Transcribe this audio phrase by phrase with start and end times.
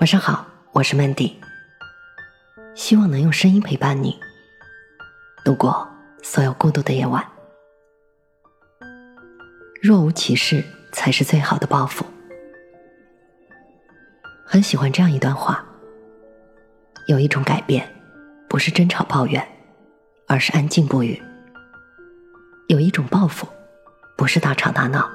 [0.00, 1.34] 晚上好，我是 Mandy，
[2.74, 4.18] 希望能用声音陪伴你
[5.44, 5.86] 度过
[6.22, 7.22] 所有孤独的夜晚。
[9.82, 12.06] 若无其事才是最好的报复。
[14.46, 15.62] 很喜欢这样一段话：
[17.06, 17.86] 有一种改变，
[18.48, 19.46] 不是争吵抱怨，
[20.26, 21.20] 而是安静不语；
[22.68, 23.46] 有一种报复，
[24.16, 25.10] 不是大吵大闹，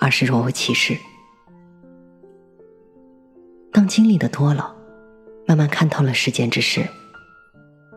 [0.00, 0.96] 而是若无其事。
[3.86, 4.74] 经历的多了，
[5.46, 6.86] 慢慢看透了世间之事，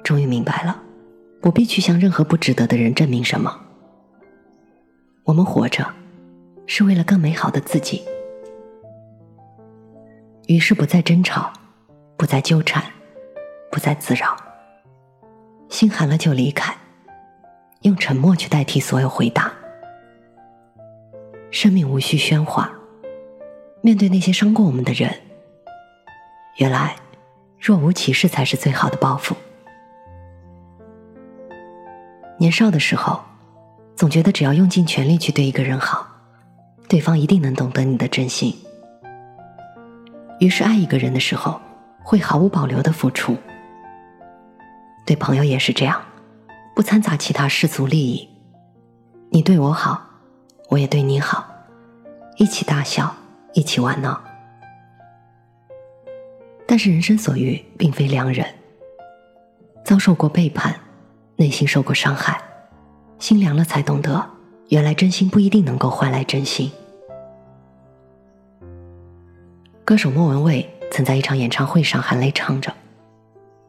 [0.03, 0.81] 终于明白了，
[1.41, 3.59] 不必去向任何不值得的人证明什么。
[5.23, 5.85] 我们活着，
[6.65, 8.03] 是为了更美好的自己。
[10.47, 11.53] 于是不再争吵，
[12.17, 12.83] 不再纠缠，
[13.71, 14.35] 不再自扰，
[15.69, 16.75] 心寒了就离开，
[17.81, 19.53] 用沉默去代替所有回答。
[21.51, 22.71] 生命无需喧哗，
[23.81, 25.13] 面对那些伤过我们的人。
[26.59, 26.93] 原来，
[27.57, 29.33] 若无其事才是最好的报复。
[32.37, 33.21] 年少的时候，
[33.95, 36.05] 总觉得只要用尽全力去对一个人好，
[36.89, 38.53] 对方一定能懂得你的真心。
[40.41, 41.61] 于是，爱一个人的时候，
[42.03, 43.37] 会毫无保留的付出。
[45.05, 46.01] 对朋友也是这样，
[46.75, 48.27] 不掺杂其他世俗利益。
[49.31, 50.01] 你对我好，
[50.67, 51.47] 我也对你好，
[52.35, 53.15] 一起大笑，
[53.53, 54.21] 一起玩闹。
[56.71, 58.45] 但是人生所遇并非良人，
[59.83, 60.79] 遭受过背叛，
[61.35, 62.39] 内心受过伤害，
[63.17, 64.23] 心凉了才懂得，
[64.67, 66.71] 原来真心不一定能够换来真心。
[69.83, 72.71] 歌手莫文蔚曾在一场演唱会上含泪唱着：“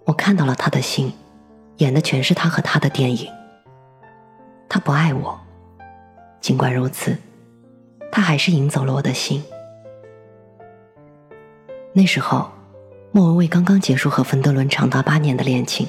[0.05, 1.11] 我看到了他的心，
[1.79, 3.27] 演的全是他和他的电影。
[4.69, 5.41] 他不爱我，
[6.42, 7.17] 尽管如此，
[8.12, 9.42] 他还是赢走了我的心。
[11.95, 12.51] 那时候。”
[13.12, 15.89] 莫文蔚刚刚结束和冯德伦长达八年的恋情，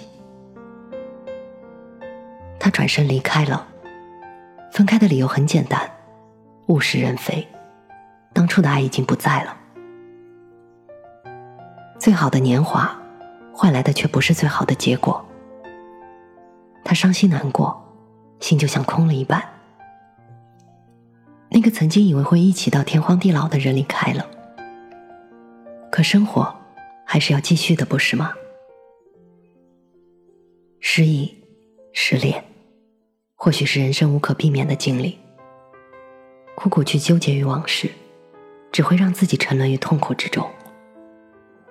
[2.59, 3.68] 他转身离开了。
[4.72, 5.79] 分开的理由很简单，
[6.68, 7.47] 物是人非，
[8.34, 9.56] 当初的爱已经不在了。
[12.00, 13.00] 最好的年华，
[13.53, 15.23] 换来的却不是最好的结果。
[16.84, 17.79] 他伤心难过，
[18.40, 19.44] 心就像空了一半。
[21.50, 24.25] 那个曾经以为会一起到天荒地老的人离开了，
[25.91, 26.60] 可生活。
[27.11, 28.33] 还是要继续的，不是吗？
[30.79, 31.44] 失忆、
[31.91, 32.41] 失恋，
[33.35, 35.19] 或许是人生无可避免的经历。
[36.55, 37.91] 苦苦去纠结于往事，
[38.72, 40.49] 只会让自己沉沦于痛苦之中。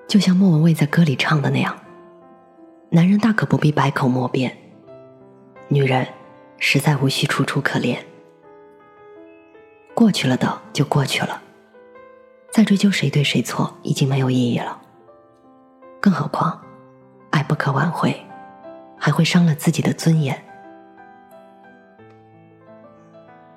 [0.06, 1.74] 就像莫文蔚在歌里唱的那样
[2.92, 4.54] ：“男人大可不必百口莫辩，
[5.68, 6.06] 女人
[6.58, 7.96] 实在无需楚楚可怜。
[9.94, 11.42] 过去了的就过去了，
[12.52, 14.78] 再追究谁对谁错，已经没有意义了。”
[16.00, 16.58] 更何况，
[17.30, 18.18] 爱不可挽回，
[18.98, 20.42] 还会伤了自己的尊严。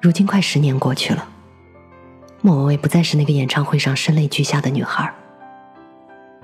[0.01, 1.25] 如今快十年过去了，
[2.41, 5.11] 莫文蔚不再是那个演唱会上声泪俱下的女孩。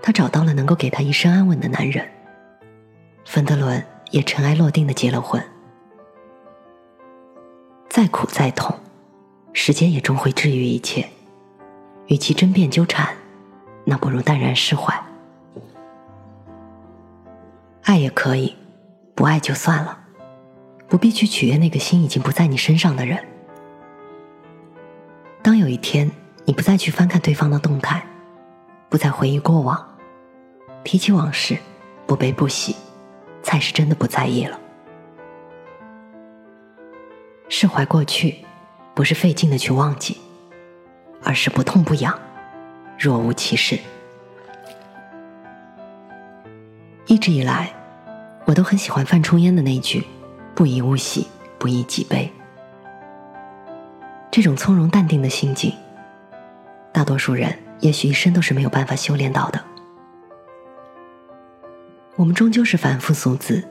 [0.01, 2.07] 她找到了能够给她一生安稳的男人，
[3.25, 5.43] 冯德伦也尘埃落定的结了婚。
[7.89, 8.79] 再苦再痛，
[9.51, 11.05] 时间也终会治愈一切。
[12.07, 13.13] 与其争辩纠缠，
[13.83, 14.97] 那不如淡然释怀。
[17.89, 18.55] 爱也可以，
[19.15, 19.97] 不爱就算了，
[20.87, 23.17] 不必去取悦那个心已经不在你身上的人。
[25.41, 26.11] 当有一天
[26.45, 28.05] 你不再去翻看对方的动态，
[28.89, 29.97] 不再回忆过往，
[30.83, 31.57] 提起往事，
[32.05, 32.75] 不悲不喜，
[33.41, 34.59] 才是真的不在意了。
[37.47, 38.35] 释怀过去，
[38.93, 40.15] 不是费劲的去忘记，
[41.23, 42.15] 而是不痛不痒，
[42.99, 43.79] 若无其事。
[47.07, 47.73] 一直以来。
[48.49, 50.03] 我都很喜欢范仲淹的那句
[50.55, 51.27] “不以物喜，
[51.59, 52.33] 不以己悲”。
[54.31, 55.71] 这种从容淡定的心境，
[56.91, 59.63] 大多数人也许一生都是没有办法修炼到的。
[62.15, 63.63] 我们终究是凡夫俗子，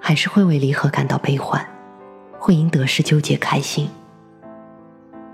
[0.00, 1.62] 还是会为离合感到悲欢，
[2.38, 3.90] 会因得失纠结开心。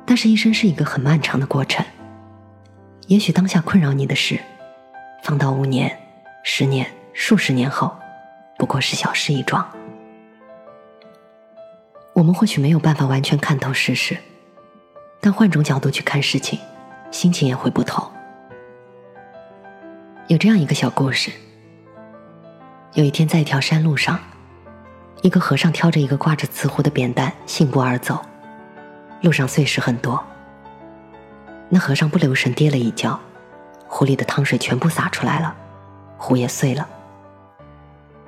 [0.04, 1.86] 但是，一生是一个很漫长的过程。
[3.06, 4.40] 也许当下困扰你的事，
[5.22, 5.96] 放到五年、
[6.42, 7.96] 十年、数十年后。
[8.60, 9.66] 不过是小事一桩，
[12.12, 14.18] 我们或许没有办法完全看透世事，
[15.18, 16.58] 但换种角度去看事情，
[17.10, 18.06] 心情也会不同。
[20.28, 21.30] 有这样一个小故事：
[22.92, 24.20] 有一天，在一条山路上，
[25.22, 28.20] 一个和尚挑着一个挂着瓷壶的扁担，信步而走，
[29.22, 30.22] 路上碎石很多。
[31.70, 33.18] 那和尚不留神跌了一跤，
[33.88, 35.56] 壶里的汤水全部洒出来了，
[36.18, 36.86] 壶也碎了。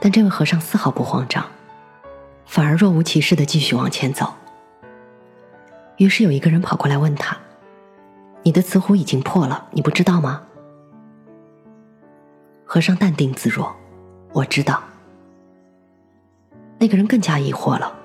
[0.04, 1.46] 但这位和尚丝毫不慌张，
[2.44, 4.34] 反而若无其事的继续往前走。
[5.96, 7.36] 于是有一个人跑过来问他
[8.42, 10.42] ：“你的瓷壶已经破了，你不知道吗？”
[12.66, 13.72] 和尚淡定自若
[14.34, 14.82] ：“我知道。”
[16.80, 17.96] 那个人更加疑惑了：“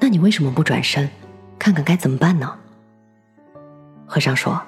[0.00, 1.10] 那你为什么不转身，
[1.58, 2.58] 看看该怎么办呢？”
[4.08, 4.58] 和尚说：“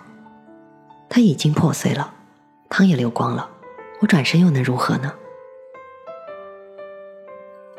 [1.08, 2.12] 它已经破碎了，
[2.68, 3.48] 汤也流光了，
[4.02, 5.10] 我转身又能如何呢？”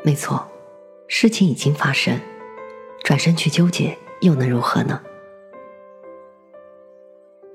[0.06, 0.46] 没错，
[1.08, 2.20] 事情已经发生，
[3.02, 5.02] 转身去纠结又能如何呢？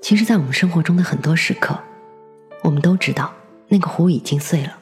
[0.02, 1.78] 其实，在我们生活中的很多时刻，
[2.60, 3.32] 我们都知道
[3.68, 4.78] 那个壶已经碎了，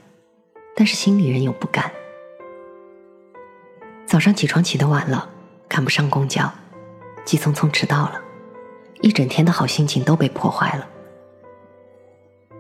[0.74, 1.88] 但是心里仍有不甘。
[4.04, 5.30] 早上起床起得晚了，
[5.68, 6.52] 赶不上公交，
[7.24, 8.20] 急匆匆迟到了，
[9.00, 10.88] 一整天的好心情都被破坏了。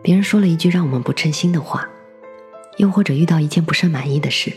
[0.04, 1.88] 别人说了一句让我们不称心的话，
[2.76, 4.52] 又或者遇到一件不甚满意的事。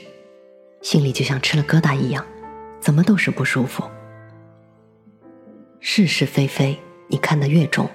[0.83, 2.23] 心里就像吃了疙瘩一样，
[2.81, 3.83] 怎么都是不舒服。
[5.79, 6.77] 是是非非，
[7.07, 7.89] 你看得越重，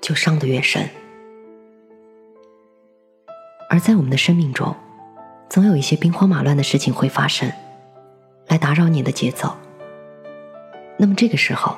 [0.00, 0.88] 就伤得越深。
[3.68, 4.74] 而在我们的生命中，
[5.50, 7.52] 总有一些兵荒马乱的事情会发生，
[8.46, 9.54] 来打扰你的节奏。
[10.96, 11.76] 那么这个时候，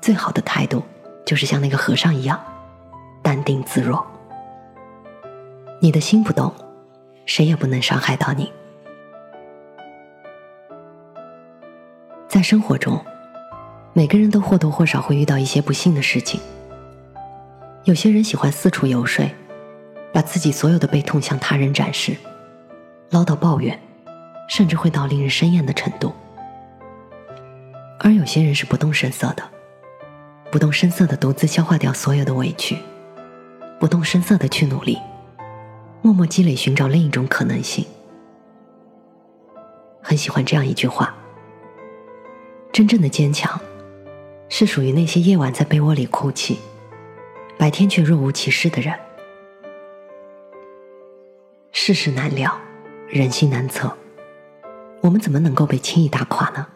[0.00, 0.84] 最好的态度
[1.26, 2.40] 就是像那个和尚一样，
[3.22, 4.06] 淡定自若。
[5.80, 6.54] 你的心不动，
[7.26, 8.52] 谁也不能伤害到你。
[12.40, 12.98] 在生活中，
[13.92, 16.40] 每个人都或多或少会遇到一些不幸的事情。
[17.84, 19.30] 有些人喜欢四处游说，
[20.10, 22.16] 把自己所有的悲痛向他人展示，
[23.10, 23.78] 唠叨抱怨，
[24.48, 26.14] 甚至会到令人生厌的程度。
[27.98, 29.42] 而有些人是不动声色的，
[30.50, 32.78] 不动声色的独自消化掉所有的委屈，
[33.78, 34.98] 不动声色的去努力，
[36.00, 37.84] 默默积累，寻找另一种可能性。
[40.00, 41.14] 很喜欢这样一句话。
[42.72, 43.60] 真正的坚强，
[44.48, 46.58] 是属于那些夜晚在被窝里哭泣，
[47.58, 48.94] 白天却若无其事的人。
[51.72, 52.56] 世事难料，
[53.08, 53.92] 人心难测，
[55.00, 56.66] 我们怎么能够被轻易打垮呢？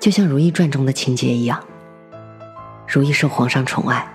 [0.00, 1.62] 就像《如懿传》中的情节一样，
[2.88, 4.06] 如懿受皇上宠爱，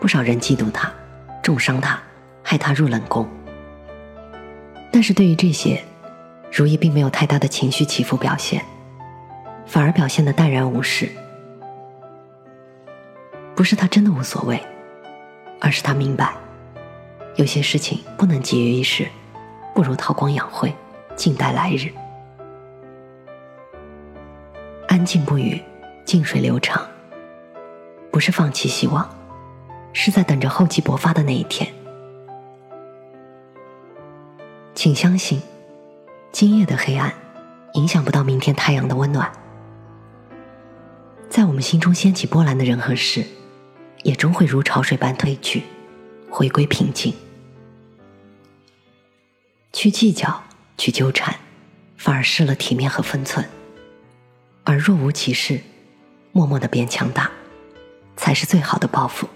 [0.00, 0.92] 不少人嫉妒她，
[1.42, 2.02] 重伤她，
[2.42, 3.28] 害她入冷宫。
[4.90, 5.82] 但是对于这些，
[6.52, 8.62] 如意并没有太大的情绪起伏表现，
[9.64, 11.08] 反而表现的淡然无事。
[13.56, 14.60] 不是他真的无所谓，
[15.58, 16.34] 而是他明白，
[17.36, 19.08] 有些事情不能急于一时，
[19.74, 20.74] 不如韬光养晦，
[21.16, 21.90] 静待来日。
[24.88, 25.58] 安静不语，
[26.04, 26.86] 静水流长。
[28.10, 29.08] 不是放弃希望，
[29.94, 31.66] 是在等着厚积薄发的那一天。
[34.74, 35.40] 请相信。
[36.32, 37.12] 今夜的黑暗，
[37.74, 39.30] 影响不到明天太阳的温暖。
[41.28, 43.26] 在我们心中掀起波澜的人和事，
[44.02, 45.62] 也终会如潮水般退去，
[46.30, 47.12] 回归平静。
[49.74, 50.42] 去计较，
[50.78, 51.38] 去纠缠，
[51.98, 53.46] 反而失了体面和分寸。
[54.64, 55.60] 而若无其事，
[56.32, 57.30] 默默的变强大，
[58.16, 59.28] 才是最好的报复。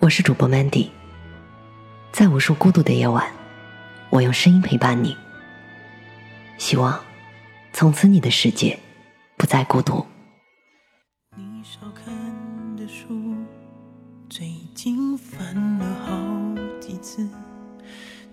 [0.00, 0.88] 我是主播 Mandy，
[2.10, 3.32] 在无数孤独的夜晚。
[4.12, 5.16] 我用声音陪伴你，
[6.58, 7.02] 希望
[7.72, 8.78] 从此你的世界
[9.38, 10.04] 不再孤独。
[11.34, 12.14] 你少看
[12.76, 13.34] 的书，
[14.28, 17.26] 最近翻了好几次。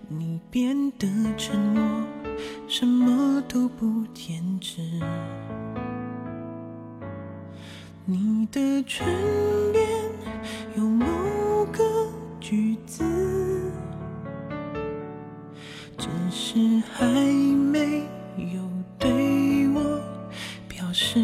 [0.06, 1.08] 你变得
[1.38, 1.82] 沉默，
[2.68, 4.82] 什么都不坚持。
[8.04, 9.06] 你的唇
[9.72, 9.88] 边
[10.76, 11.82] 有某个
[12.38, 13.29] 句子。
[16.30, 16.58] 是
[16.92, 17.04] 还
[17.72, 18.04] 没
[18.36, 18.62] 有
[18.98, 20.00] 对我
[20.68, 21.18] 表示，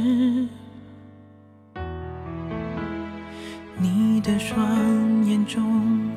[3.79, 6.11] 你的双眼中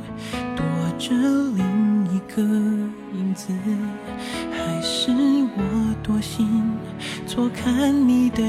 [0.56, 0.66] 躲
[0.98, 1.14] 着
[1.56, 3.54] 另一个影子，
[4.52, 6.48] 还是我多心
[7.28, 8.42] 错看你的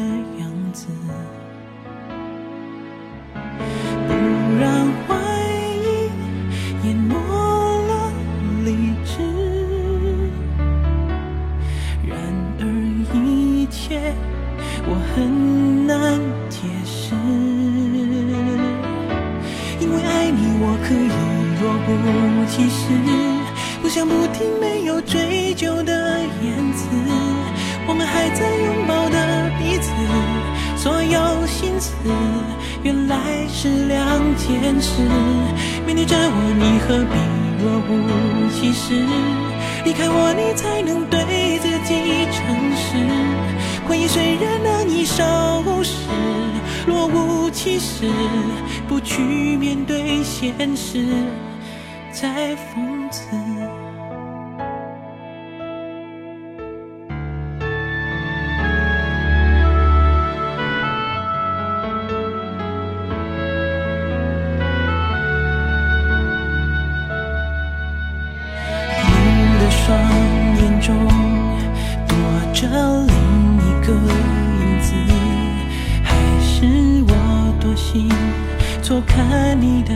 [14.87, 17.15] 我很难解释，
[19.81, 20.97] 因为爱你我可以
[21.61, 22.87] 若无其事
[23.83, 26.87] 不想不听，没有追究的言辞，
[27.89, 29.91] 我们还在拥抱的彼此，
[30.77, 31.81] 所有心。
[31.81, 31.93] 思，
[32.83, 33.17] 原来
[33.49, 33.99] 是两
[34.37, 35.03] 件事。
[35.87, 37.17] 面对着我，你何必
[37.65, 37.91] 若无
[38.53, 38.93] 其事？
[39.85, 42.37] 离开我，你才能对自己诚
[42.77, 43.40] 实。
[43.91, 46.07] 回忆虽然难以收拾，
[46.87, 48.09] 若无其事，
[48.87, 49.21] 不去
[49.57, 51.09] 面对现实，
[52.13, 53.27] 在讽刺。
[72.53, 72.90] 你
[77.93, 78.09] 心
[78.85, 79.93] 错看你的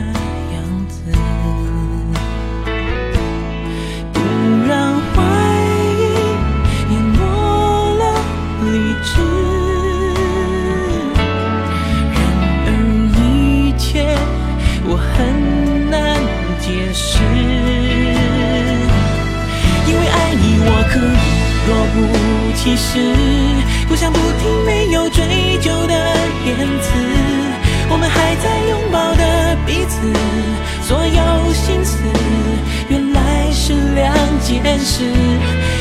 [34.85, 35.03] 是。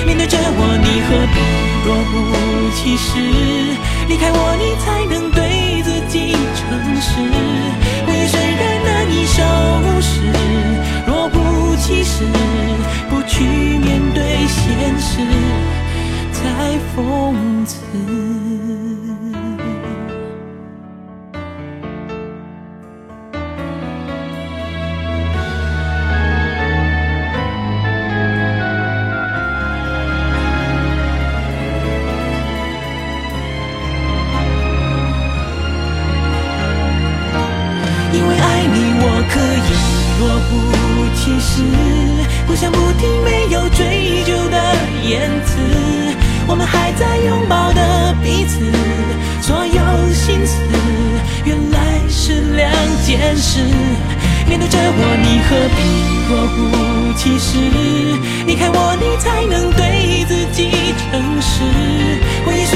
[0.06, 1.37] 面对着我，你何必
[1.84, 2.16] 若无
[2.75, 3.06] 其事？
[4.08, 5.38] 离开我，你才能对
[5.82, 6.62] 自己诚
[7.00, 7.11] 实。
[8.06, 9.38] 回忆虽然难以收
[10.00, 10.12] 拾，
[11.06, 12.25] 若无其事，
[13.11, 15.12] 不去面对现实，
[16.32, 16.96] 太讽
[17.66, 18.84] 刺。
[54.75, 55.78] 着我，你何必
[56.28, 56.61] 若无
[57.14, 57.59] 其事？
[58.47, 61.62] 离开我，你才能对自己诚实。
[62.45, 62.75] 回忆虽